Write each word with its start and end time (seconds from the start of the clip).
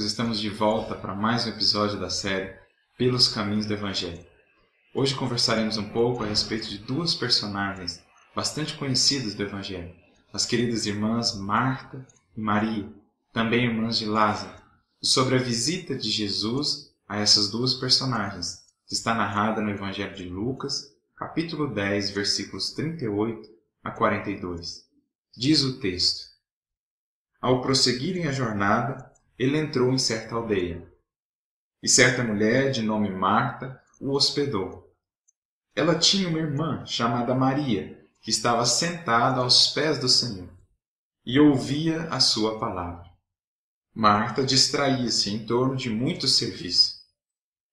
Amigos, 0.00 0.12
estamos 0.12 0.40
de 0.40 0.48
volta 0.48 0.94
para 0.94 1.14
mais 1.14 1.44
um 1.44 1.50
episódio 1.50 2.00
da 2.00 2.08
série 2.08 2.56
Pelos 2.96 3.28
Caminhos 3.28 3.66
do 3.66 3.74
Evangelho. 3.74 4.24
Hoje 4.94 5.14
conversaremos 5.14 5.76
um 5.76 5.90
pouco 5.90 6.24
a 6.24 6.26
respeito 6.26 6.70
de 6.70 6.78
duas 6.78 7.14
personagens 7.14 8.02
bastante 8.34 8.78
conhecidas 8.78 9.34
do 9.34 9.42
Evangelho, 9.42 9.94
as 10.32 10.46
queridas 10.46 10.86
irmãs 10.86 11.36
Marta 11.36 12.06
e 12.34 12.40
Maria, 12.40 12.90
também 13.30 13.66
irmãs 13.66 13.98
de 13.98 14.06
Lázaro, 14.06 14.56
sobre 15.02 15.34
a 15.34 15.38
visita 15.38 15.94
de 15.94 16.10
Jesus 16.10 16.94
a 17.06 17.18
essas 17.18 17.50
duas 17.50 17.74
personagens, 17.74 18.64
que 18.86 18.94
está 18.94 19.14
narrada 19.14 19.60
no 19.60 19.68
Evangelho 19.68 20.14
de 20.14 20.24
Lucas, 20.24 20.96
capítulo 21.14 21.74
10, 21.74 22.12
versículos 22.12 22.72
38 22.72 23.50
a 23.84 23.90
42. 23.90 24.82
Diz 25.36 25.62
o 25.62 25.78
texto: 25.78 26.30
Ao 27.38 27.60
prosseguirem 27.60 28.26
a 28.26 28.32
jornada, 28.32 29.09
ele 29.40 29.56
entrou 29.56 29.90
em 29.90 29.96
certa 29.96 30.34
aldeia. 30.34 30.86
E 31.82 31.88
certa 31.88 32.22
mulher, 32.22 32.70
de 32.72 32.82
nome 32.82 33.08
Marta, 33.08 33.82
o 33.98 34.10
hospedou. 34.10 34.94
Ela 35.74 35.98
tinha 35.98 36.28
uma 36.28 36.38
irmã 36.38 36.84
chamada 36.84 37.34
Maria, 37.34 38.06
que 38.20 38.28
estava 38.28 38.66
sentada 38.66 39.40
aos 39.40 39.68
pés 39.68 39.98
do 39.98 40.10
Senhor 40.10 40.50
e 41.24 41.40
ouvia 41.40 42.02
a 42.10 42.20
sua 42.20 42.58
palavra. 42.58 43.08
Marta 43.94 44.44
distraía-se 44.44 45.30
em 45.30 45.46
torno 45.46 45.74
de 45.74 45.88
muito 45.88 46.28
serviço. 46.28 47.00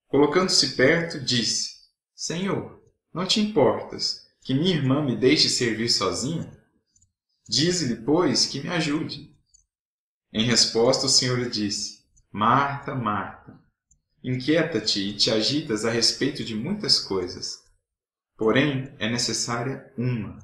Colocando-se 0.07 0.73
perto, 0.77 1.19
disse: 1.19 1.75
Senhor, 2.15 2.81
não 3.13 3.25
te 3.25 3.41
importas 3.41 4.25
que 4.41 4.53
minha 4.53 4.73
irmã 4.73 5.03
me 5.03 5.17
deixe 5.17 5.49
servir 5.49 5.89
sozinha? 5.89 6.49
Dize-lhe, 7.45 8.05
pois, 8.05 8.45
que 8.45 8.61
me 8.61 8.69
ajude. 8.69 9.36
Em 10.33 10.43
resposta, 10.43 11.05
o 11.05 11.09
Senhor 11.09 11.39
lhe 11.39 11.49
disse: 11.49 12.03
Marta, 12.31 12.93
Marta, 12.93 13.57
inquieta-te 14.23 14.99
e 14.99 15.15
te 15.15 15.31
agitas 15.31 15.85
a 15.85 15.89
respeito 15.89 16.43
de 16.43 16.55
muitas 16.55 16.99
coisas. 16.99 17.55
Porém, 18.37 18.93
é 18.99 19.09
necessária 19.09 19.91
uma. 19.97 20.37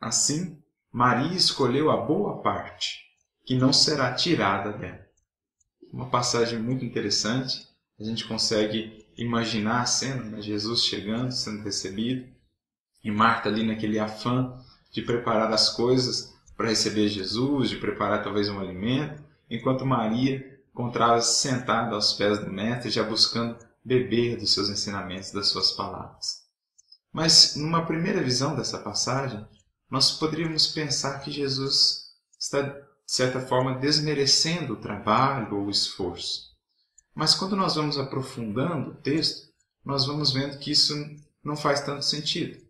Assim, 0.00 0.58
Maria 0.90 1.36
escolheu 1.36 1.90
a 1.90 1.96
boa 1.96 2.42
parte, 2.42 3.00
que 3.44 3.56
não 3.56 3.72
será 3.72 4.14
tirada 4.14 4.72
dela. 4.72 5.04
Uma 5.92 6.08
passagem 6.08 6.58
muito 6.58 6.84
interessante. 6.84 7.68
A 8.00 8.04
gente 8.04 8.26
consegue 8.26 9.06
imaginar 9.16 9.82
a 9.82 9.86
cena, 9.86 10.22
né? 10.24 10.40
Jesus 10.40 10.84
chegando, 10.84 11.30
sendo 11.32 11.62
recebido, 11.62 12.26
e 13.04 13.10
Marta 13.10 13.48
ali 13.48 13.64
naquele 13.64 13.98
afã 13.98 14.56
de 14.92 15.02
preparar 15.02 15.52
as 15.52 15.70
coisas 15.70 16.31
para 16.62 16.70
receber 16.70 17.08
Jesus, 17.08 17.70
de 17.70 17.76
preparar 17.76 18.22
talvez 18.22 18.48
um 18.48 18.60
alimento, 18.60 19.20
enquanto 19.50 19.84
Maria 19.84 20.60
encontrava-se 20.72 21.40
sentada 21.40 21.96
aos 21.96 22.12
pés 22.12 22.38
do 22.38 22.52
Mestre, 22.52 22.88
já 22.88 23.02
buscando 23.02 23.58
beber 23.84 24.36
dos 24.36 24.54
seus 24.54 24.70
ensinamentos, 24.70 25.32
das 25.32 25.48
suas 25.48 25.72
palavras. 25.72 26.44
Mas, 27.12 27.56
numa 27.56 27.84
primeira 27.84 28.22
visão 28.22 28.54
dessa 28.54 28.78
passagem, 28.78 29.44
nós 29.90 30.12
poderíamos 30.12 30.68
pensar 30.68 31.18
que 31.18 31.32
Jesus 31.32 32.12
está, 32.38 32.62
de 32.62 32.84
certa 33.06 33.40
forma, 33.40 33.80
desmerecendo 33.80 34.74
o 34.74 34.80
trabalho 34.80 35.56
ou 35.56 35.66
o 35.66 35.70
esforço. 35.70 36.52
Mas 37.12 37.34
quando 37.34 37.56
nós 37.56 37.74
vamos 37.74 37.98
aprofundando 37.98 38.90
o 38.90 38.94
texto, 38.94 39.48
nós 39.84 40.06
vamos 40.06 40.32
vendo 40.32 40.60
que 40.60 40.70
isso 40.70 40.94
não 41.42 41.56
faz 41.56 41.80
tanto 41.80 42.04
sentido 42.04 42.62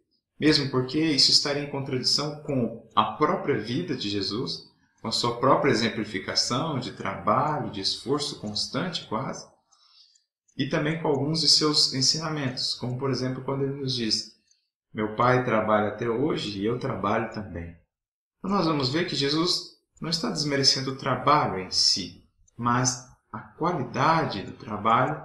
mesmo 0.43 0.71
porque 0.71 0.99
isso 0.99 1.31
estaria 1.31 1.63
em 1.63 1.71
contradição 1.71 2.43
com 2.43 2.85
a 2.97 3.13
própria 3.13 3.57
vida 3.61 3.95
de 3.95 4.11
Jesus, 4.11 4.69
com 5.01 5.07
a 5.07 5.13
sua 5.13 5.39
própria 5.39 5.71
exemplificação 5.71 6.81
de 6.81 6.95
trabalho, 6.95 7.71
de 7.71 7.81
esforço 7.81 8.41
constante 8.41 9.07
quase, 9.07 9.47
e 10.59 10.69
também 10.69 11.01
com 11.01 11.07
alguns 11.07 11.43
de 11.43 11.49
seus 11.49 11.95
ensinamentos, 11.95 12.75
como 12.75 12.99
por 12.99 13.09
exemplo 13.09 13.45
quando 13.45 13.63
ele 13.63 13.83
nos 13.83 13.95
diz: 13.95 14.33
Meu 14.93 15.15
pai 15.15 15.45
trabalha 15.45 15.91
até 15.91 16.11
hoje 16.11 16.59
e 16.59 16.67
eu 16.67 16.77
trabalho 16.77 17.33
também. 17.33 17.77
Então 18.39 18.51
nós 18.51 18.67
vamos 18.67 18.89
ver 18.89 19.07
que 19.07 19.15
Jesus 19.15 19.77
não 20.01 20.11
está 20.11 20.29
desmerecendo 20.29 20.91
o 20.91 20.97
trabalho 20.97 21.61
em 21.61 21.71
si, 21.71 22.21
mas 22.57 23.09
a 23.33 23.39
qualidade 23.39 24.43
do 24.43 24.55
trabalho 24.55 25.23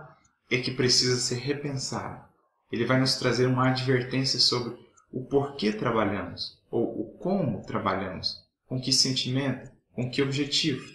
é 0.52 0.60
que 0.60 0.70
precisa 0.70 1.16
ser 1.16 1.40
repensada. 1.40 2.24
Ele 2.72 2.86
vai 2.86 3.00
nos 3.00 3.16
trazer 3.16 3.48
uma 3.48 3.70
advertência 3.70 4.40
sobre 4.40 4.86
o 5.12 5.24
porquê 5.26 5.72
trabalhamos 5.72 6.58
ou 6.70 7.02
o 7.02 7.18
como 7.18 7.66
trabalhamos, 7.66 8.44
com 8.68 8.80
que 8.80 8.92
sentimento, 8.92 9.72
com 9.94 10.10
que 10.10 10.22
objetivo. 10.22 10.86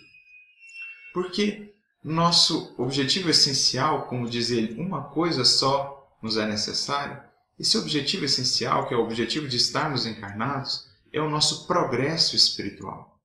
Porque 1.12 1.74
nosso 2.04 2.74
objetivo 2.78 3.30
essencial, 3.30 4.06
como 4.06 4.28
diz 4.28 4.50
ele, 4.50 4.80
uma 4.80 5.04
coisa 5.04 5.44
só 5.44 6.16
nos 6.22 6.36
é 6.36 6.46
necessária, 6.46 7.24
esse 7.58 7.78
objetivo 7.78 8.24
essencial, 8.24 8.88
que 8.88 8.94
é 8.94 8.96
o 8.96 9.02
objetivo 9.02 9.46
de 9.46 9.56
estarmos 9.56 10.06
encarnados, 10.06 10.88
é 11.12 11.20
o 11.20 11.30
nosso 11.30 11.66
progresso 11.66 12.34
espiritual, 12.34 13.20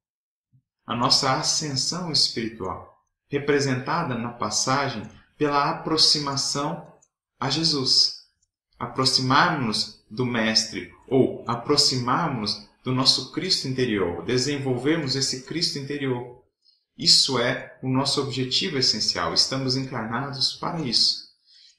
a 0.85 0.95
nossa 0.95 1.33
ascensão 1.37 2.11
espiritual, 2.11 3.03
representada 3.29 4.15
na 4.15 4.29
passagem 4.29 5.03
pela 5.37 5.69
aproximação 5.69 6.93
a 7.39 7.49
Jesus. 7.49 8.27
Aproximarmos 8.77 9.96
do 10.09 10.25
Mestre 10.25 10.91
ou 11.07 11.43
aproximarmos 11.47 12.67
do 12.83 12.91
nosso 12.91 13.31
Cristo 13.31 13.67
interior, 13.67 14.23
desenvolvermos 14.23 15.15
esse 15.15 15.43
Cristo 15.43 15.77
interior. 15.77 16.41
Isso 16.97 17.37
é 17.37 17.77
o 17.83 17.89
nosso 17.89 18.21
objetivo 18.21 18.77
essencial, 18.77 19.33
estamos 19.33 19.75
encarnados 19.75 20.53
para 20.53 20.81
isso. 20.81 21.27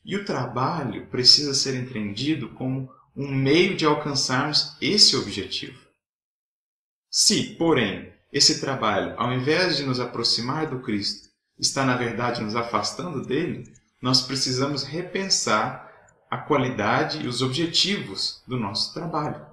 E 0.05 0.17
o 0.17 0.25
trabalho 0.25 1.07
precisa 1.07 1.55
ser 1.55 1.75
entendido 1.75 2.51
como 2.51 2.89
um 3.17 3.35
meio 3.35 3.77
de 3.77 3.85
alcançarmos 3.85 4.77
esse 4.81 5.17
objetivo. 5.17 5.79
Se, 7.11 7.57
porém, 7.57 8.13
esse 8.33 8.61
trabalho, 8.61 9.15
ao 9.19 9.33
invés 9.33 9.77
de 9.77 9.83
nos 9.83 9.99
aproximar 9.99 10.69
do 10.69 10.81
Cristo, 10.81 11.29
está 11.59 11.85
na 11.85 11.97
verdade 11.97 12.43
nos 12.43 12.55
afastando 12.55 13.27
dele, 13.27 13.65
nós 14.01 14.23
precisamos 14.23 14.85
repensar 14.85 15.88
a 16.31 16.37
qualidade 16.37 17.23
e 17.23 17.27
os 17.27 17.43
objetivos 17.43 18.43
do 18.47 18.59
nosso 18.59 18.93
trabalho. 18.93 19.47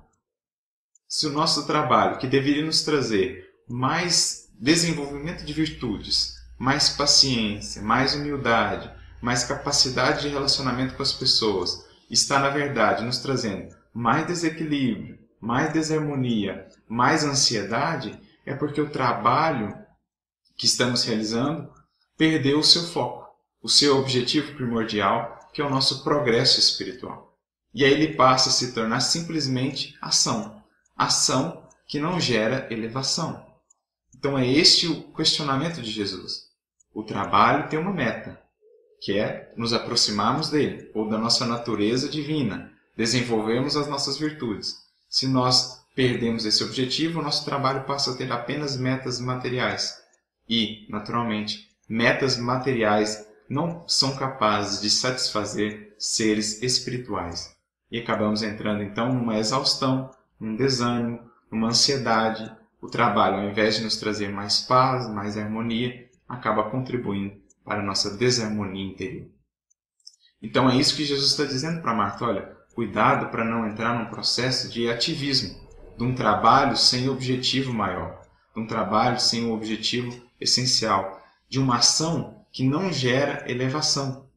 Se 1.08 1.28
o 1.28 1.32
nosso 1.32 1.66
trabalho, 1.66 2.18
que 2.18 2.28
deveria 2.28 2.66
nos 2.66 2.84
trazer 2.84 3.50
mais 3.68 4.50
desenvolvimento 4.60 5.46
de 5.46 5.54
virtudes, 5.54 6.36
mais 6.58 6.90
paciência, 6.90 7.82
mais 7.82 8.14
humildade, 8.14 8.92
mais 9.22 9.44
capacidade 9.44 10.22
de 10.22 10.30
relacionamento 10.30 10.96
com 10.96 11.04
as 11.04 11.14
pessoas, 11.14 11.86
está 12.10 12.40
na 12.40 12.50
verdade 12.50 13.04
nos 13.04 13.20
trazendo 13.20 13.76
mais 13.94 14.28
desequilíbrio, 14.28 15.18
mais 15.40 15.72
desarmonia, 15.72 16.68
mais 16.88 17.24
ansiedade, 17.24 18.20
é 18.46 18.54
porque 18.54 18.82
o 18.82 18.90
trabalho 18.90 19.76
que 20.58 20.66
estamos 20.66 21.04
realizando 21.04 21.72
perdeu 22.18 22.60
o 22.60 22.64
seu 22.64 22.84
foco, 22.84 23.30
o 23.62 23.70
seu 23.70 23.98
objetivo 23.98 24.54
primordial, 24.54 25.40
que 25.56 25.62
é 25.62 25.66
o 25.66 25.70
nosso 25.70 26.04
progresso 26.04 26.60
espiritual. 26.60 27.34
E 27.74 27.86
aí 27.86 27.94
ele 27.94 28.14
passa 28.16 28.50
a 28.50 28.52
se 28.52 28.74
tornar 28.74 29.00
simplesmente 29.00 29.98
ação. 30.02 30.62
Ação 30.98 31.66
que 31.88 31.98
não 31.98 32.20
gera 32.20 32.68
elevação. 32.70 33.42
Então 34.14 34.38
é 34.38 34.46
este 34.46 34.86
o 34.86 35.04
questionamento 35.14 35.82
de 35.82 35.90
Jesus. 35.90 36.50
O 36.94 37.04
trabalho 37.04 37.70
tem 37.70 37.80
uma 37.80 37.94
meta, 37.94 38.38
que 39.00 39.18
é 39.18 39.54
nos 39.56 39.72
aproximarmos 39.72 40.50
dele, 40.50 40.92
ou 40.94 41.08
da 41.08 41.18
nossa 41.18 41.46
natureza 41.46 42.10
divina, 42.10 42.70
desenvolvermos 42.98 43.78
as 43.78 43.88
nossas 43.88 44.18
virtudes. 44.18 44.76
Se 45.10 45.26
nós 45.26 45.86
perdemos 45.96 46.46
esse 46.46 46.66
objetivo, 46.66 47.22
o 47.22 47.24
nosso 47.24 47.46
trabalho 47.46 47.86
passa 47.86 48.12
a 48.12 48.18
ter 48.18 48.30
apenas 48.30 48.76
metas 48.76 49.22
materiais. 49.22 49.96
E, 50.50 50.86
naturalmente, 50.90 51.70
metas 51.88 52.38
materiais 52.38 53.26
não 53.50 53.88
são 53.88 54.16
capazes 54.16 54.82
de 54.82 54.90
satisfazer 54.90 55.96
seres 55.98 56.62
espirituais. 56.62 57.56
E 57.92 58.00
acabamos 58.00 58.44
entrando 58.44 58.84
então 58.84 59.14
numa 59.14 59.38
exaustão, 59.38 60.10
num 60.40 60.56
desânimo, 60.56 61.20
numa 61.52 61.68
ansiedade. 61.68 62.52
O 62.82 62.88
trabalho, 62.88 63.38
ao 63.38 63.50
invés 63.50 63.76
de 63.76 63.84
nos 63.84 63.98
trazer 63.98 64.30
mais 64.30 64.62
paz, 64.62 65.08
mais 65.08 65.38
harmonia, 65.38 66.10
acaba 66.28 66.70
contribuindo 66.70 67.36
para 67.64 67.80
a 67.80 67.86
nossa 67.86 68.16
desarmonia 68.18 68.86
interior. 68.86 69.28
Então 70.42 70.70
é 70.70 70.76
isso 70.76 70.96
que 70.96 71.06
Jesus 71.06 71.32
está 71.32 71.46
dizendo 71.46 71.82
para 71.82 71.94
Marta: 71.94 72.26
olha, 72.26 72.56
cuidado 72.74 73.30
para 73.30 73.46
não 73.46 73.68
entrar 73.68 73.98
num 73.98 74.10
processo 74.10 74.70
de 74.70 74.90
ativismo, 74.90 75.56
de 75.98 76.04
um 76.04 76.14
trabalho 76.14 76.76
sem 76.76 77.10
objetivo 77.10 77.74
maior, 77.74 78.22
de 78.54 78.62
um 78.62 78.68
trabalho 78.68 79.20
sem 79.20 79.46
um 79.46 79.54
objetivo 79.54 80.24
essencial, 80.40 81.22
de 81.50 81.60
uma 81.60 81.78
ação 81.78 82.45
que 82.56 82.64
não 82.64 82.90
gera 82.90 83.44
elevação. 83.52 84.30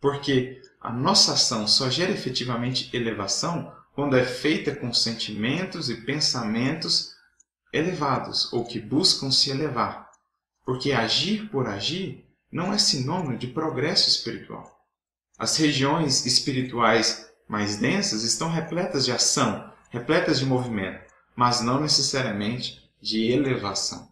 Porque 0.00 0.62
a 0.80 0.92
nossa 0.92 1.32
ação 1.32 1.66
só 1.66 1.90
gera 1.90 2.12
efetivamente 2.12 2.88
elevação 2.96 3.74
quando 3.92 4.16
é 4.16 4.24
feita 4.24 4.72
com 4.72 4.94
sentimentos 4.94 5.90
e 5.90 5.96
pensamentos 5.96 7.12
elevados 7.72 8.52
ou 8.52 8.64
que 8.64 8.78
buscam 8.78 9.32
se 9.32 9.50
elevar. 9.50 10.08
porque 10.64 10.92
agir 10.92 11.48
por 11.50 11.66
agir 11.66 12.24
não 12.52 12.72
é 12.72 12.78
sinônimo 12.78 13.36
de 13.36 13.48
progresso 13.48 14.08
espiritual. 14.08 14.86
As 15.36 15.56
regiões 15.56 16.24
espirituais 16.26 17.28
mais 17.48 17.78
densas 17.78 18.22
estão 18.22 18.48
repletas 18.48 19.04
de 19.04 19.10
ação, 19.10 19.72
repletas 19.90 20.38
de 20.38 20.46
movimento, 20.46 21.12
mas 21.34 21.60
não 21.60 21.80
necessariamente 21.80 22.88
de 23.02 23.32
elevação. 23.32 24.09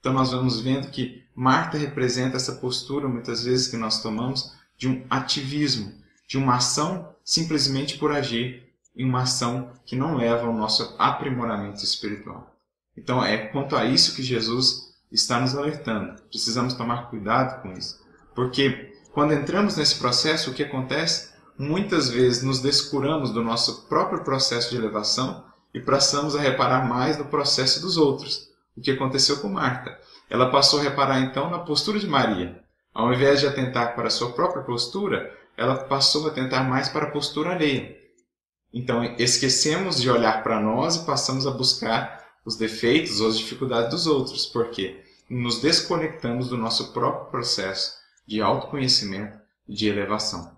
Então 0.00 0.12
nós 0.12 0.32
vamos 0.32 0.60
vendo 0.60 0.90
que 0.90 1.22
Marta 1.34 1.78
representa 1.78 2.36
essa 2.36 2.56
postura, 2.56 3.06
muitas 3.06 3.44
vezes, 3.44 3.68
que 3.68 3.76
nós 3.76 4.02
tomamos 4.02 4.52
de 4.76 4.88
um 4.88 5.04
ativismo, 5.08 5.92
de 6.26 6.38
uma 6.38 6.56
ação 6.56 7.14
simplesmente 7.22 7.98
por 7.98 8.10
agir, 8.10 8.68
em 8.96 9.04
uma 9.04 9.22
ação 9.22 9.70
que 9.86 9.94
não 9.94 10.16
leva 10.16 10.46
ao 10.46 10.52
nosso 10.52 10.94
aprimoramento 10.98 11.84
espiritual. 11.84 12.54
Então 12.96 13.24
é 13.24 13.38
quanto 13.38 13.76
a 13.76 13.84
isso 13.84 14.16
que 14.16 14.22
Jesus 14.22 14.90
está 15.12 15.38
nos 15.38 15.54
alertando. 15.54 16.20
Precisamos 16.28 16.74
tomar 16.74 17.08
cuidado 17.08 17.62
com 17.62 17.72
isso. 17.72 18.00
Porque 18.34 18.92
quando 19.12 19.34
entramos 19.34 19.76
nesse 19.76 19.96
processo, 19.96 20.50
o 20.50 20.54
que 20.54 20.62
acontece? 20.62 21.30
Muitas 21.58 22.08
vezes 22.08 22.42
nos 22.42 22.60
descuramos 22.60 23.32
do 23.32 23.42
nosso 23.42 23.86
próprio 23.86 24.24
processo 24.24 24.70
de 24.70 24.76
elevação 24.76 25.44
e 25.74 25.80
passamos 25.80 26.34
a 26.34 26.40
reparar 26.40 26.88
mais 26.88 27.18
no 27.18 27.26
processo 27.26 27.80
dos 27.80 27.96
outros. 27.96 28.49
O 28.76 28.80
que 28.80 28.90
aconteceu 28.90 29.38
com 29.40 29.48
Marta? 29.48 29.98
Ela 30.28 30.50
passou 30.50 30.80
a 30.80 30.82
reparar 30.82 31.20
então 31.20 31.50
na 31.50 31.58
postura 31.58 31.98
de 31.98 32.06
Maria. 32.06 32.62
Ao 32.94 33.12
invés 33.12 33.40
de 33.40 33.46
atentar 33.46 33.94
para 33.94 34.08
a 34.08 34.10
sua 34.10 34.32
própria 34.32 34.62
postura, 34.62 35.36
ela 35.56 35.76
passou 35.84 36.26
a 36.26 36.30
atentar 36.30 36.68
mais 36.68 36.88
para 36.88 37.06
a 37.06 37.10
postura 37.10 37.50
alheia. 37.50 37.96
Então 38.72 39.02
esquecemos 39.18 40.00
de 40.00 40.08
olhar 40.08 40.42
para 40.42 40.60
nós 40.60 40.96
e 40.96 41.04
passamos 41.04 41.46
a 41.46 41.50
buscar 41.50 42.24
os 42.44 42.56
defeitos 42.56 43.20
ou 43.20 43.28
as 43.28 43.38
dificuldades 43.38 43.90
dos 43.90 44.06
outros, 44.06 44.46
porque 44.46 45.02
nos 45.28 45.60
desconectamos 45.60 46.48
do 46.48 46.56
nosso 46.56 46.92
próprio 46.92 47.30
processo 47.30 47.94
de 48.26 48.40
autoconhecimento 48.40 49.38
e 49.68 49.74
de 49.74 49.88
elevação. 49.88 50.56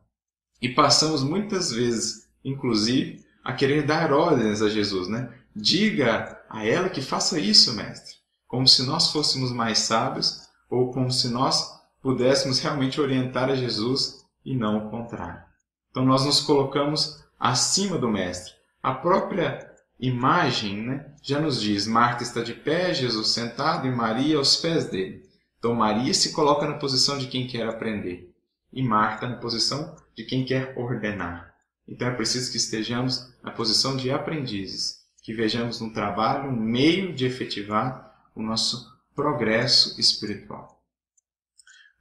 E 0.60 0.68
passamos 0.68 1.22
muitas 1.22 1.72
vezes, 1.72 2.28
inclusive, 2.44 3.24
a 3.42 3.52
querer 3.52 3.82
dar 3.82 4.12
ordens 4.12 4.62
a 4.62 4.68
Jesus, 4.68 5.08
né? 5.08 5.32
Diga 5.54 6.40
a 6.52 6.64
ela 6.64 6.88
que 6.88 7.00
faça 7.00 7.40
isso, 7.40 7.74
mestre, 7.74 8.14
como 8.46 8.68
se 8.68 8.84
nós 8.84 9.10
fôssemos 9.10 9.50
mais 9.50 9.78
sábios 9.78 10.42
ou 10.70 10.92
como 10.92 11.10
se 11.10 11.28
nós 11.28 11.80
pudéssemos 12.00 12.60
realmente 12.60 13.00
orientar 13.00 13.48
a 13.48 13.56
Jesus 13.56 14.24
e 14.44 14.54
não 14.54 14.86
o 14.86 14.90
contrário. 14.90 15.42
Então 15.90 16.04
nós 16.04 16.24
nos 16.24 16.40
colocamos 16.40 17.24
acima 17.38 17.98
do 17.98 18.08
mestre. 18.08 18.52
A 18.82 18.94
própria 18.94 19.72
imagem 19.98 20.82
né, 20.82 21.14
já 21.22 21.40
nos 21.40 21.60
diz: 21.60 21.86
Marta 21.86 22.22
está 22.22 22.42
de 22.42 22.54
pé, 22.54 22.92
Jesus 22.92 23.28
sentado 23.28 23.86
e 23.86 23.90
Maria 23.90 24.36
aos 24.36 24.56
pés 24.56 24.88
dele. 24.90 25.22
Então, 25.58 25.74
Maria 25.76 26.12
se 26.12 26.32
coloca 26.32 26.66
na 26.66 26.74
posição 26.74 27.16
de 27.16 27.28
quem 27.28 27.46
quer 27.46 27.68
aprender 27.68 28.28
e 28.72 28.82
Marta 28.82 29.28
na 29.28 29.36
posição 29.36 29.94
de 30.16 30.24
quem 30.24 30.44
quer 30.44 30.76
ordenar. 30.76 31.54
Então, 31.86 32.08
é 32.08 32.14
preciso 32.14 32.50
que 32.50 32.56
estejamos 32.56 33.32
na 33.44 33.52
posição 33.52 33.96
de 33.96 34.10
aprendizes, 34.10 35.01
que 35.22 35.32
vejamos 35.32 35.80
no 35.80 35.92
trabalho 35.92 36.50
um 36.50 36.56
meio 36.56 37.14
de 37.14 37.24
efetivar 37.24 38.12
o 38.34 38.42
nosso 38.42 38.92
progresso 39.14 39.98
espiritual. 40.00 40.82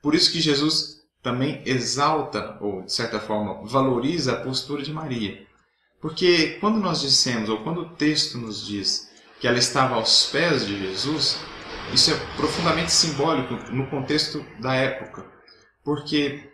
Por 0.02 0.16
isso 0.16 0.32
que 0.32 0.42
Jesus 0.42 1.02
também 1.22 1.62
exalta, 1.66 2.58
ou 2.60 2.82
de 2.82 2.92
certa 2.92 3.20
forma 3.20 3.64
valoriza 3.68 4.34
a 4.34 4.44
postura 4.44 4.82
de 4.82 4.92
Maria, 4.92 5.46
porque 6.02 6.58
quando 6.60 6.80
nós 6.80 7.00
dissemos, 7.00 7.48
ou 7.48 7.64
quando 7.64 7.82
o 7.82 7.96
texto 7.96 8.40
nos 8.40 8.66
diz 8.66 9.08
que 9.40 9.48
ela 9.48 9.60
estava 9.60 9.96
aos 9.96 10.26
pés 10.26 10.66
de 10.66 10.80
Jesus, 10.80 11.38
isso 11.94 12.12
é 12.12 12.16
profundamente 12.36 12.92
simbólico 12.92 13.54
no 13.72 13.88
contexto 13.88 14.44
da 14.60 14.74
época. 14.74 15.30
Porque 15.84 16.52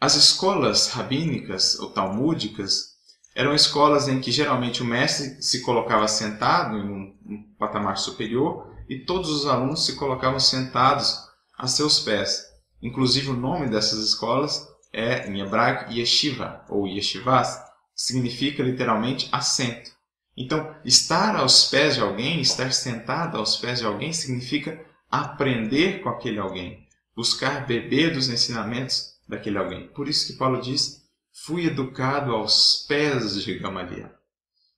as 0.00 0.14
escolas 0.14 0.88
rabínicas 0.88 1.78
ou 1.78 1.90
talmúdicas 1.90 2.97
eram 3.38 3.54
escolas 3.54 4.08
em 4.08 4.20
que 4.20 4.32
geralmente 4.32 4.82
o 4.82 4.84
mestre 4.84 5.40
se 5.40 5.62
colocava 5.62 6.08
sentado 6.08 6.76
em 6.76 6.82
um, 6.82 7.16
um 7.24 7.42
patamar 7.56 7.96
superior 7.96 8.74
e 8.88 8.98
todos 8.98 9.30
os 9.30 9.46
alunos 9.46 9.86
se 9.86 9.94
colocavam 9.94 10.40
sentados 10.40 11.16
a 11.56 11.68
seus 11.68 12.00
pés. 12.00 12.44
Inclusive 12.82 13.30
o 13.30 13.36
nome 13.36 13.68
dessas 13.68 14.00
escolas 14.00 14.66
é 14.92 15.30
em 15.30 15.40
hebraico 15.40 15.92
yeshiva 15.92 16.64
ou 16.68 16.88
yeshivas, 16.88 17.62
significa 17.94 18.60
literalmente 18.60 19.28
assento. 19.30 19.92
Então, 20.36 20.74
estar 20.84 21.36
aos 21.36 21.66
pés 21.66 21.94
de 21.94 22.00
alguém, 22.00 22.40
estar 22.40 22.72
sentado 22.72 23.38
aos 23.38 23.56
pés 23.56 23.78
de 23.78 23.86
alguém, 23.86 24.12
significa 24.12 24.84
aprender 25.08 26.02
com 26.02 26.08
aquele 26.08 26.40
alguém, 26.40 26.88
buscar 27.14 27.64
beber 27.68 28.14
dos 28.14 28.28
ensinamentos 28.28 29.12
daquele 29.28 29.58
alguém. 29.58 29.86
Por 29.86 30.08
isso 30.08 30.26
que 30.26 30.36
Paulo 30.36 30.60
diz: 30.60 31.07
fui 31.44 31.66
educado 31.66 32.32
aos 32.32 32.84
pés 32.88 33.42
de 33.42 33.58
Gamaliel. 33.58 34.10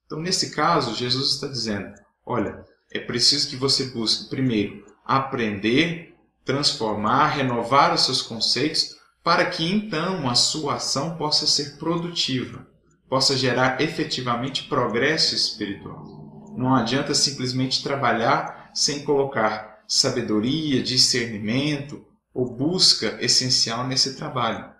Então, 0.05 0.19
nesse 0.19 0.51
caso, 0.51 0.95
Jesus 0.95 1.35
está 1.35 1.47
dizendo: 1.47 1.93
olha, 2.25 2.65
é 2.91 2.99
preciso 2.99 3.49
que 3.49 3.55
você 3.55 3.85
busque, 3.85 4.29
primeiro, 4.29 4.85
aprender, 5.05 6.15
transformar, 6.43 7.27
renovar 7.27 7.93
os 7.93 8.05
seus 8.05 8.21
conceitos, 8.21 8.95
para 9.23 9.45
que 9.45 9.63
então 9.63 10.29
a 10.29 10.35
sua 10.35 10.75
ação 10.75 11.15
possa 11.15 11.45
ser 11.45 11.77
produtiva 11.77 12.69
possa 13.11 13.35
gerar 13.35 13.81
efetivamente 13.81 14.69
progresso 14.69 15.35
espiritual. 15.35 16.55
Não 16.55 16.73
adianta 16.73 17.13
simplesmente 17.13 17.83
trabalhar 17.83 18.71
sem 18.73 19.03
colocar 19.03 19.83
sabedoria, 19.85 20.81
discernimento 20.81 22.05
ou 22.33 22.55
busca 22.55 23.17
essencial 23.19 23.85
nesse 23.85 24.15
trabalho. 24.15 24.71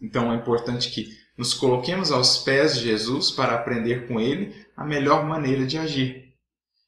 Então 0.00 0.32
é 0.32 0.36
importante 0.36 0.90
que 0.90 1.18
nos 1.36 1.54
coloquemos 1.54 2.12
aos 2.12 2.38
pés 2.38 2.76
de 2.76 2.84
Jesus 2.84 3.30
para 3.30 3.54
aprender 3.54 4.06
com 4.06 4.20
ele 4.20 4.66
a 4.76 4.84
melhor 4.84 5.24
maneira 5.24 5.66
de 5.66 5.78
agir. 5.78 6.34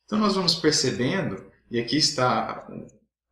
Então 0.04 0.18
nós 0.18 0.34
vamos 0.34 0.54
percebendo, 0.54 1.44
e 1.70 1.80
aqui 1.80 1.96
está 1.96 2.66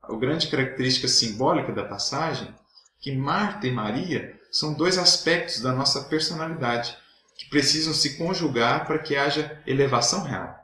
a 0.03 0.17
grande 0.17 0.49
característica 0.49 1.09
simbólica 1.09 1.73
da 1.73 1.85
passagem, 1.85 2.55
que 2.99 3.13
Marta 3.15 3.67
e 3.67 3.71
Maria 3.71 4.39
são 4.51 4.75
dois 4.75 4.99
aspectos 4.99 5.61
da 5.61 5.73
nossa 5.73 6.05
personalidade 6.05 6.97
que 7.37 7.49
precisam 7.49 7.95
se 7.95 8.19
conjugar 8.19 8.87
para 8.87 8.99
que 8.99 9.17
haja 9.17 9.63
elevação 9.67 10.25
real. 10.25 10.59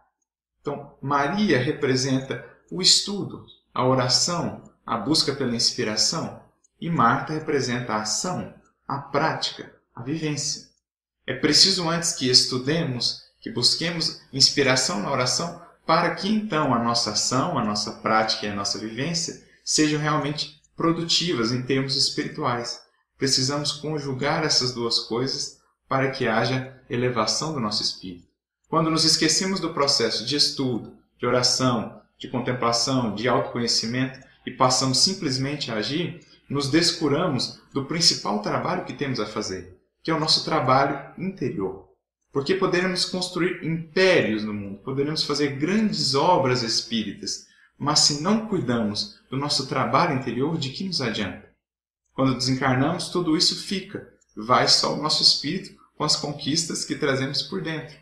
Então, 0.61 0.94
Maria 1.00 1.58
representa 1.58 2.44
o 2.70 2.82
estudo, 2.82 3.46
a 3.73 3.87
oração, 3.87 4.62
a 4.85 4.96
busca 4.96 5.35
pela 5.35 5.54
inspiração, 5.54 6.42
e 6.80 6.90
Marta 6.90 7.32
representa 7.32 7.94
a 7.94 8.02
ação, 8.02 8.52
a 8.87 8.99
prática, 8.99 9.75
a 9.95 10.02
vivência. 10.02 10.69
É 11.26 11.35
preciso 11.35 11.88
antes 11.88 12.12
que 12.12 12.31
estudemos, 12.31 13.23
que 13.40 13.50
busquemos 13.50 14.21
inspiração 14.33 15.00
na 15.00 15.11
oração, 15.11 15.61
para 15.87 16.14
que 16.14 16.28
então 16.28 16.75
a 16.75 16.78
nossa 16.78 17.12
ação, 17.12 17.59
a 17.59 17.64
nossa 17.64 17.93
prática 17.93 18.47
e 18.47 18.49
a 18.49 18.55
nossa 18.55 18.78
vivência 18.78 19.45
sejam 19.64 20.00
realmente 20.00 20.61
produtivas 20.76 21.52
em 21.52 21.62
termos 21.62 21.97
espirituais. 21.97 22.81
Precisamos 23.16 23.73
conjugar 23.73 24.45
essas 24.45 24.73
duas 24.73 25.00
coisas 25.00 25.59
para 25.88 26.11
que 26.11 26.28
haja 26.28 26.81
elevação 26.90 27.52
do 27.52 27.61
nosso 27.61 27.83
espírito. 27.83 28.28
Quando 28.69 28.90
nos 28.90 29.05
esquecemos 29.05 29.61
do 29.61 29.73
processo 29.73 30.25
de 30.25 30.37
estudo, 30.37 30.97
de 31.19 31.26
oração, 31.26 32.00
de 32.19 32.28
contemplação, 32.28 33.14
de 33.14 33.28
autoconhecimento 33.28 34.21
e 34.45 34.50
passamos 34.50 34.99
simplesmente 34.99 35.71
a 35.71 35.76
agir, 35.76 36.21
nos 36.49 36.71
descuramos 36.71 37.61
do 37.73 37.85
principal 37.85 38.41
trabalho 38.41 38.85
que 38.85 38.93
temos 38.93 39.19
a 39.19 39.26
fazer, 39.26 39.76
que 40.03 40.11
é 40.11 40.15
o 40.15 40.21
nosso 40.21 40.45
trabalho 40.45 41.12
interior. 41.19 41.88
Porque 42.33 42.55
poderemos 42.55 43.05
construir 43.05 43.65
impérios 43.65 44.45
no 44.45 44.53
mundo, 44.53 44.79
poderemos 44.79 45.25
fazer 45.25 45.57
grandes 45.57 46.15
obras 46.15 46.62
espíritas, 46.62 47.47
mas 47.79 48.00
se 48.00 48.23
não 48.23 48.47
cuidamos 48.47 49.19
do 49.31 49.37
nosso 49.37 49.67
trabalho 49.67 50.15
interior, 50.15 50.57
de 50.57 50.71
que 50.71 50.85
nos 50.85 51.00
adianta? 51.00 51.47
Quando 52.12 52.37
desencarnamos, 52.37 53.09
tudo 53.09 53.37
isso 53.37 53.57
fica, 53.65 54.09
vai 54.37 54.69
só 54.69 54.95
o 54.95 55.03
nosso 55.03 55.23
espírito 55.23 55.75
com 55.97 56.05
as 56.05 56.17
conquistas 56.17 56.85
que 56.85 56.95
trazemos 56.95 57.43
por 57.43 57.62
dentro. 57.62 57.97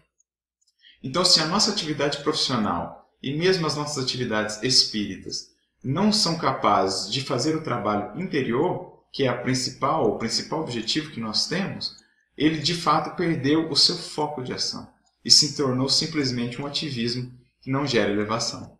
Então, 1.02 1.24
se 1.24 1.40
a 1.40 1.46
nossa 1.46 1.70
atividade 1.70 2.22
profissional 2.22 3.08
e 3.22 3.36
mesmo 3.36 3.66
as 3.66 3.76
nossas 3.76 4.02
atividades 4.02 4.62
espíritas 4.62 5.53
não 5.84 6.10
são 6.10 6.38
capazes 6.38 7.12
de 7.12 7.20
fazer 7.20 7.54
o 7.54 7.62
trabalho 7.62 8.18
interior, 8.20 9.04
que 9.12 9.24
é 9.24 9.28
a 9.28 9.36
principal, 9.36 10.08
o 10.10 10.18
principal 10.18 10.60
objetivo 10.60 11.10
que 11.10 11.20
nós 11.20 11.46
temos, 11.46 11.96
ele 12.36 12.58
de 12.58 12.74
fato 12.74 13.14
perdeu 13.16 13.70
o 13.70 13.76
seu 13.76 13.96
foco 13.96 14.42
de 14.42 14.52
ação 14.52 14.88
e 15.24 15.30
se 15.30 15.56
tornou 15.56 15.88
simplesmente 15.88 16.60
um 16.60 16.66
ativismo 16.66 17.30
que 17.60 17.70
não 17.70 17.86
gera 17.86 18.10
elevação. 18.10 18.76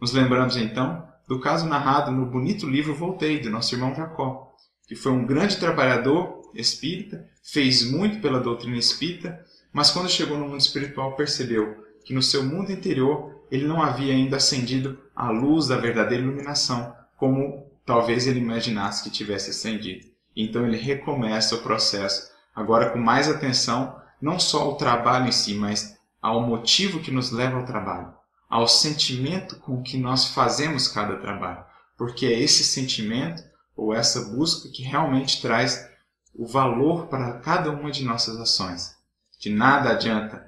Nos 0.00 0.12
lembramos 0.12 0.56
então 0.56 1.06
do 1.28 1.38
caso 1.38 1.66
narrado 1.66 2.10
no 2.10 2.24
bonito 2.24 2.66
livro 2.66 2.94
Voltei, 2.94 3.38
do 3.38 3.50
nosso 3.50 3.74
irmão 3.74 3.94
Jacó, 3.94 4.50
que 4.86 4.96
foi 4.96 5.12
um 5.12 5.26
grande 5.26 5.58
trabalhador 5.58 6.40
espírita, 6.54 7.28
fez 7.42 7.88
muito 7.90 8.20
pela 8.20 8.40
doutrina 8.40 8.78
espírita, 8.78 9.44
mas 9.72 9.90
quando 9.90 10.08
chegou 10.08 10.38
no 10.38 10.48
mundo 10.48 10.60
espiritual 10.60 11.14
percebeu 11.14 11.76
que 12.04 12.14
no 12.14 12.22
seu 12.22 12.42
mundo 12.42 12.72
interior 12.72 13.37
ele 13.50 13.66
não 13.66 13.82
havia 13.82 14.12
ainda 14.12 14.36
acendido 14.36 14.98
a 15.14 15.30
luz 15.30 15.68
da 15.68 15.76
verdadeira 15.76 16.22
iluminação, 16.22 16.94
como 17.16 17.66
talvez 17.84 18.26
ele 18.26 18.40
imaginasse 18.40 19.02
que 19.02 19.10
tivesse 19.10 19.50
acendido. 19.50 20.06
Então 20.36 20.66
ele 20.66 20.76
recomeça 20.76 21.54
o 21.54 21.62
processo, 21.62 22.30
agora 22.54 22.90
com 22.90 22.98
mais 22.98 23.28
atenção, 23.28 24.00
não 24.20 24.38
só 24.38 24.62
ao 24.62 24.76
trabalho 24.76 25.28
em 25.28 25.32
si, 25.32 25.54
mas 25.54 25.98
ao 26.20 26.42
motivo 26.42 27.00
que 27.00 27.10
nos 27.10 27.30
leva 27.30 27.56
ao 27.56 27.64
trabalho, 27.64 28.12
ao 28.48 28.68
sentimento 28.68 29.58
com 29.60 29.82
que 29.82 29.96
nós 29.96 30.26
fazemos 30.26 30.88
cada 30.88 31.16
trabalho, 31.16 31.64
porque 31.96 32.26
é 32.26 32.38
esse 32.38 32.64
sentimento 32.64 33.42
ou 33.76 33.94
essa 33.94 34.20
busca 34.34 34.68
que 34.68 34.82
realmente 34.82 35.40
traz 35.40 35.88
o 36.34 36.46
valor 36.46 37.06
para 37.06 37.34
cada 37.40 37.70
uma 37.70 37.90
de 37.90 38.04
nossas 38.04 38.36
ações. 38.36 38.96
De 39.40 39.50
nada 39.50 39.90
adianta 39.90 40.46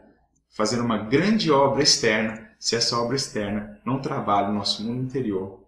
fazer 0.50 0.80
uma 0.80 0.98
grande 0.98 1.50
obra 1.50 1.82
externa 1.82 2.49
se 2.60 2.76
essa 2.76 2.96
obra 2.98 3.16
externa 3.16 3.80
não 3.86 4.02
trabalha 4.02 4.50
o 4.50 4.54
nosso 4.54 4.82
mundo 4.82 5.02
interior 5.02 5.66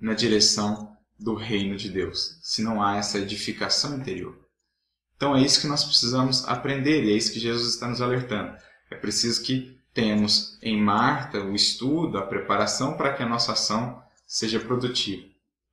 na 0.00 0.12
direção 0.12 0.96
do 1.16 1.34
reino 1.34 1.76
de 1.76 1.88
Deus, 1.88 2.36
se 2.42 2.62
não 2.62 2.82
há 2.82 2.96
essa 2.96 3.18
edificação 3.18 3.96
interior. 3.96 4.36
Então 5.16 5.36
é 5.36 5.40
isso 5.40 5.60
que 5.60 5.68
nós 5.68 5.84
precisamos 5.84 6.44
aprender 6.48 7.04
e 7.04 7.12
é 7.12 7.16
isso 7.16 7.32
que 7.32 7.38
Jesus 7.38 7.74
está 7.74 7.86
nos 7.86 8.02
alertando. 8.02 8.56
É 8.90 8.96
preciso 8.96 9.40
que 9.44 9.80
tenhamos 9.94 10.58
em 10.60 10.76
Marta 10.82 11.38
o 11.38 11.54
estudo, 11.54 12.18
a 12.18 12.26
preparação 12.26 12.96
para 12.96 13.12
que 13.12 13.22
a 13.22 13.28
nossa 13.28 13.52
ação 13.52 14.02
seja 14.26 14.58
produtiva. 14.58 15.28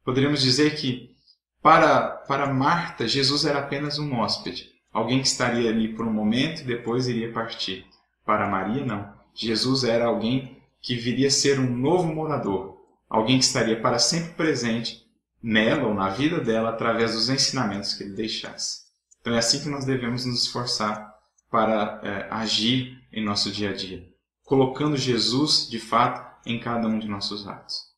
Poderíamos 0.05 0.39
dizer 0.39 0.75
que 0.75 1.15
para, 1.63 2.09
para 2.09 2.53
Marta, 2.53 3.07
Jesus 3.07 3.43
era 3.43 3.59
apenas 3.59 3.97
um 3.97 4.13
hóspede, 4.13 4.69
alguém 4.93 5.19
que 5.19 5.27
estaria 5.27 5.67
ali 5.67 5.95
por 5.95 6.05
um 6.05 6.13
momento 6.13 6.61
e 6.61 6.65
depois 6.65 7.07
iria 7.07 7.33
partir. 7.33 7.87
Para 8.23 8.47
Maria, 8.47 8.85
não. 8.85 9.11
Jesus 9.33 9.83
era 9.83 10.05
alguém 10.05 10.58
que 10.81 10.95
viria 10.95 11.27
a 11.27 11.31
ser 11.31 11.59
um 11.59 11.75
novo 11.75 12.13
morador, 12.13 12.77
alguém 13.09 13.37
que 13.37 13.45
estaria 13.45 13.79
para 13.81 13.99
sempre 13.99 14.33
presente 14.33 15.05
nela 15.41 15.87
ou 15.87 15.93
na 15.93 16.09
vida 16.09 16.39
dela 16.39 16.69
através 16.69 17.13
dos 17.13 17.29
ensinamentos 17.29 17.93
que 17.93 18.03
ele 18.03 18.13
deixasse. 18.13 18.83
Então 19.21 19.33
é 19.33 19.39
assim 19.39 19.61
que 19.61 19.69
nós 19.69 19.85
devemos 19.85 20.25
nos 20.25 20.43
esforçar 20.43 21.13
para 21.49 21.99
é, 22.03 22.27
agir 22.29 23.01
em 23.11 23.23
nosso 23.23 23.51
dia 23.51 23.71
a 23.71 23.73
dia, 23.73 24.07
colocando 24.43 24.95
Jesus 24.95 25.67
de 25.69 25.79
fato 25.79 26.29
em 26.45 26.59
cada 26.59 26.87
um 26.87 26.99
de 26.99 27.07
nossos 27.07 27.47
atos. 27.47 27.89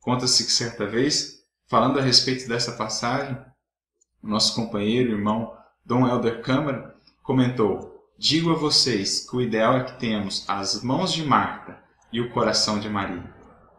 Conta-se 0.00 0.44
que 0.44 0.52
certa 0.52 0.86
vez, 0.86 1.42
falando 1.66 1.98
a 1.98 2.02
respeito 2.02 2.48
dessa 2.48 2.72
passagem, 2.72 3.36
o 4.22 4.28
nosso 4.28 4.54
companheiro, 4.54 5.12
irmão 5.12 5.56
Dom 5.84 6.06
Helder 6.06 6.42
Câmara, 6.42 6.94
comentou: 7.22 8.10
Digo 8.18 8.50
a 8.50 8.54
vocês 8.56 9.28
que 9.28 9.36
o 9.36 9.40
ideal 9.40 9.76
é 9.76 9.84
que 9.84 9.98
tenhamos 9.98 10.44
as 10.48 10.82
mãos 10.82 11.12
de 11.12 11.24
Marta 11.24 11.85
e 12.12 12.20
o 12.20 12.30
coração 12.30 12.78
de 12.78 12.88
Maria. 12.88 13.34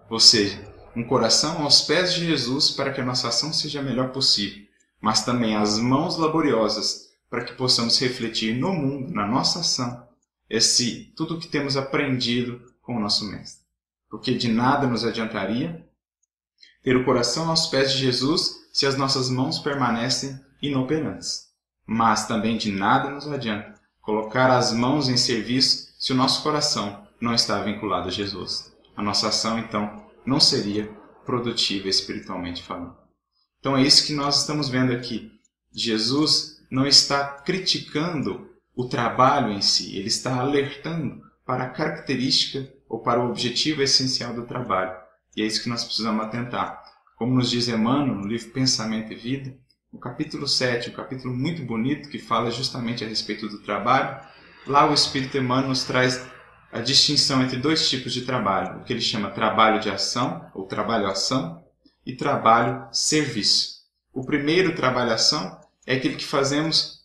Ou 0.09 0.19
seja, 0.19 0.61
um 0.95 1.03
coração 1.03 1.61
aos 1.63 1.81
pés 1.81 2.13
de 2.13 2.25
Jesus 2.25 2.71
para 2.71 2.91
que 2.91 2.99
a 2.99 3.05
nossa 3.05 3.27
ação 3.27 3.53
seja 3.53 3.79
a 3.79 3.83
melhor 3.83 4.11
possível, 4.11 4.65
mas 4.99 5.23
também 5.23 5.55
as 5.55 5.77
mãos 5.77 6.17
laboriosas 6.17 7.07
para 7.29 7.43
que 7.43 7.53
possamos 7.53 7.99
refletir 7.99 8.55
no 8.55 8.73
mundo, 8.73 9.13
na 9.13 9.27
nossa 9.27 9.59
ação, 9.59 10.07
esse 10.49 11.13
tudo 11.15 11.35
o 11.35 11.39
que 11.39 11.47
temos 11.47 11.75
aprendido 11.75 12.61
com 12.81 12.95
o 12.95 12.99
nosso 12.99 13.25
mestre. 13.25 13.65
Porque 14.09 14.33
de 14.33 14.47
nada 14.47 14.87
nos 14.87 15.03
adiantaria 15.03 15.85
ter 16.81 16.95
o 16.95 17.03
coração 17.03 17.49
aos 17.49 17.67
pés 17.67 17.91
de 17.91 17.97
Jesus 17.99 18.55
se 18.71 18.85
as 18.85 18.95
nossas 18.95 19.29
mãos 19.29 19.59
permanecem 19.59 20.39
inoperantes. 20.61 21.47
Mas 21.85 22.27
também 22.27 22.57
de 22.57 22.71
nada 22.71 23.09
nos 23.09 23.27
adianta 23.27 23.75
colocar 24.01 24.49
as 24.49 24.71
mãos 24.71 25.09
em 25.09 25.17
serviço 25.17 25.93
se 25.99 26.13
o 26.13 26.15
nosso 26.15 26.41
coração 26.41 27.06
não 27.19 27.33
está 27.33 27.61
vinculado 27.61 28.07
a 28.07 28.11
Jesus. 28.11 28.73
A 28.95 29.01
nossa 29.01 29.29
ação, 29.29 29.59
então, 29.59 30.05
não 30.25 30.39
seria 30.39 30.89
produtiva 31.25 31.87
espiritualmente 31.87 32.63
falando. 32.63 32.95
Então 33.59 33.75
é 33.75 33.81
isso 33.81 34.05
que 34.05 34.13
nós 34.13 34.41
estamos 34.41 34.69
vendo 34.69 34.93
aqui. 34.93 35.31
Jesus 35.73 36.57
não 36.71 36.85
está 36.85 37.25
criticando 37.27 38.49
o 38.75 38.87
trabalho 38.87 39.51
em 39.51 39.61
si, 39.61 39.97
ele 39.97 40.07
está 40.07 40.39
alertando 40.39 41.21
para 41.45 41.65
a 41.65 41.69
característica 41.69 42.71
ou 42.87 43.01
para 43.01 43.19
o 43.19 43.29
objetivo 43.29 43.81
essencial 43.81 44.33
do 44.33 44.45
trabalho. 44.45 44.95
E 45.35 45.41
é 45.41 45.45
isso 45.45 45.63
que 45.63 45.69
nós 45.69 45.83
precisamos 45.83 46.23
atentar. 46.23 46.81
Como 47.17 47.33
nos 47.33 47.49
diz 47.49 47.67
Emmanuel 47.67 48.15
no 48.15 48.27
livro 48.27 48.51
Pensamento 48.51 49.11
e 49.11 49.15
Vida, 49.15 49.57
no 49.91 49.99
capítulo 49.99 50.47
7, 50.47 50.89
um 50.89 50.93
capítulo 50.93 51.33
muito 51.35 51.63
bonito 51.63 52.09
que 52.09 52.19
fala 52.19 52.51
justamente 52.51 53.03
a 53.03 53.07
respeito 53.07 53.47
do 53.47 53.59
trabalho, 53.59 54.19
lá 54.67 54.89
o 54.89 54.93
Espírito 54.93 55.37
Emmanuel 55.37 55.69
nos 55.69 55.83
traz 55.83 56.25
a 56.71 56.79
distinção 56.79 57.41
entre 57.41 57.57
dois 57.57 57.89
tipos 57.89 58.13
de 58.13 58.21
trabalho, 58.21 58.79
o 58.79 58.83
que 58.83 58.93
ele 58.93 59.01
chama 59.01 59.31
trabalho 59.31 59.79
de 59.79 59.89
ação, 59.89 60.49
ou 60.53 60.65
trabalho-ação, 60.65 61.63
e 62.05 62.15
trabalho-serviço. 62.15 63.77
O 64.13 64.25
primeiro 64.25 64.75
trabalho-ação 64.75 65.59
é 65.85 65.95
aquele 65.95 66.15
que 66.15 66.25
fazemos 66.25 67.01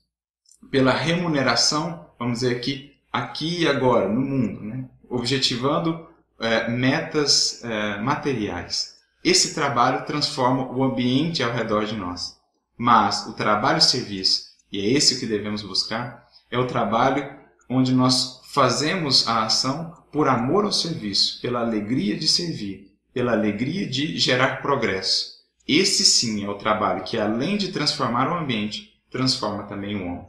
pela 0.71 0.93
remuneração, 0.93 2.09
vamos 2.19 2.41
dizer 2.41 2.57
aqui, 2.57 2.95
aqui 3.13 3.63
e 3.63 3.69
agora, 3.69 4.09
no 4.09 4.21
mundo, 4.21 4.63
né? 4.63 4.85
objetivando 5.09 6.09
é, 6.41 6.69
metas 6.69 7.63
é, 7.65 7.99
materiais. 7.99 8.97
Esse 9.23 9.55
trabalho 9.55 10.05
transforma 10.05 10.71
o 10.73 10.83
ambiente 10.83 11.43
ao 11.43 11.53
redor 11.53 11.85
de 11.85 11.97
nós. 11.97 12.41
Mas 12.77 13.27
o 13.27 13.35
trabalho-serviço, 13.35 14.53
e 14.71 14.81
é 14.81 14.91
esse 14.93 15.21
que 15.21 15.27
devemos 15.27 15.63
buscar, 15.63 16.29
é 16.51 16.59
o 16.59 16.67
trabalho 16.67 17.39
onde 17.69 17.93
nós 17.93 18.32
fazemos 18.53 19.27
a 19.27 19.47
ação 19.47 20.05
por 20.13 20.29
amor 20.29 20.67
ao 20.67 20.73
serviço, 20.73 21.41
pela 21.41 21.61
alegria 21.61 22.19
de 22.19 22.29
servir, 22.29 22.93
pela 23.11 23.33
alegria 23.33 23.89
de 23.89 24.19
gerar 24.19 24.61
progresso. 24.61 25.41
Esse 25.67 26.05
sim 26.05 26.45
é 26.45 26.49
o 26.51 26.59
trabalho 26.59 27.03
que, 27.03 27.19
além 27.19 27.57
de 27.57 27.73
transformar 27.73 28.31
o 28.31 28.35
ambiente, 28.35 29.01
transforma 29.11 29.63
também 29.63 29.97
o 29.97 30.07
homem. 30.07 30.27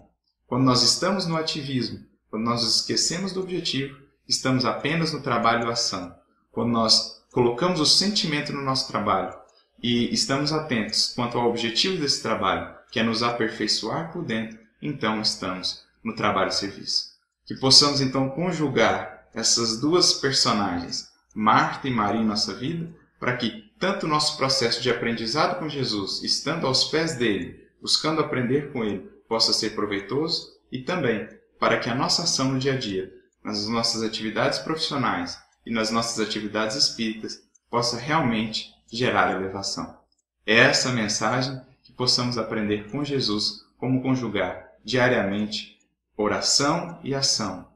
Quando 0.47 0.63
nós 0.63 0.83
estamos 0.83 1.27
no 1.27 1.35
ativismo, 1.35 1.99
quando 2.29 2.45
nós 2.45 2.63
esquecemos 2.63 3.33
do 3.33 3.41
objetivo, 3.41 3.97
estamos 4.25 4.63
apenas 4.63 5.11
no 5.11 5.21
trabalho-ação. 5.21 6.15
Quando 6.49 6.71
nós 6.71 7.25
colocamos 7.29 7.81
o 7.81 7.85
sentimento 7.85 8.53
no 8.53 8.61
nosso 8.61 8.87
trabalho, 8.87 9.37
e 9.81 10.13
estamos 10.13 10.53
atentos 10.53 11.11
quanto 11.13 11.37
ao 11.37 11.49
objetivo 11.49 11.97
desse 11.97 12.21
trabalho, 12.23 12.73
que 12.89 13.01
é 13.01 13.03
nos 13.03 13.21
aperfeiçoar 13.21 14.13
por 14.13 14.23
dentro, 14.23 14.57
então 14.81 15.19
estamos 15.19 15.83
no 16.01 16.15
trabalho-serviço. 16.15 17.12
Que 17.45 17.55
possamos 17.55 18.01
então 18.01 18.29
conjugar 18.29 19.27
essas 19.33 19.79
duas 19.79 20.13
personagens, 20.13 21.09
Marta 21.35 21.88
e 21.88 21.91
Maria, 21.91 22.21
em 22.21 22.25
nossa 22.25 22.53
vida, 22.53 22.89
para 23.19 23.35
que 23.35 23.71
tanto 23.79 24.05
o 24.05 24.09
nosso 24.09 24.38
processo 24.38 24.81
de 24.81 24.89
aprendizado 24.89 25.59
com 25.59 25.67
Jesus, 25.67 26.23
estando 26.23 26.67
aos 26.67 26.85
pés 26.85 27.15
dele, 27.15 27.67
buscando 27.81 28.21
aprender 28.21 28.71
com 28.71 28.83
ele, 28.83 29.00
possa 29.27 29.51
ser 29.51 29.71
proveitoso 29.71 30.53
e 30.71 30.79
também 30.79 31.27
para 31.59 31.79
que 31.79 31.89
a 31.89 31.95
nossa 31.95 32.23
ação 32.23 32.51
no 32.51 32.59
dia 32.59 32.73
a 32.73 32.77
dia, 32.77 33.13
nas 33.43 33.67
nossas 33.67 34.03
atividades 34.03 34.59
profissionais 34.59 35.38
e 35.65 35.71
nas 35.71 35.91
nossas 35.91 36.25
atividades 36.25 36.75
espíritas, 36.75 37.41
possa 37.69 37.97
realmente 37.97 38.73
gerar 38.91 39.31
elevação. 39.31 39.97
É 40.45 40.57
essa 40.57 40.91
mensagem 40.91 41.59
que 41.81 41.91
possamos 41.91 42.38
aprender 42.38 42.89
com 42.91 43.03
Jesus 43.03 43.65
como 43.77 44.01
conjugar 44.01 44.69
diariamente 44.83 45.72
oração 46.15 47.00
e 47.03 47.15
ação, 47.15 47.67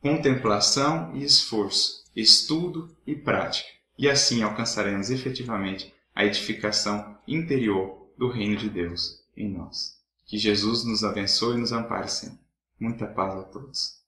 contemplação 0.00 1.14
e 1.14 1.22
esforço, 1.22 2.04
estudo 2.14 2.96
e 3.06 3.14
prática, 3.14 3.68
e 3.96 4.08
assim 4.08 4.42
alcançaremos 4.42 5.10
efetivamente 5.10 5.94
a 6.14 6.24
edificação 6.24 7.16
interior 7.26 8.10
do 8.18 8.28
reino 8.28 8.56
de 8.56 8.68
Deus 8.68 9.24
em 9.36 9.48
nós. 9.50 9.98
Que 10.26 10.38
Jesus 10.38 10.84
nos 10.84 11.04
abençoe 11.04 11.56
e 11.56 11.60
nos 11.60 11.72
ampare 11.72 12.08
sempre. 12.08 12.40
Muita 12.78 13.06
paz 13.06 13.34
a 13.34 13.42
todos. 13.42 13.99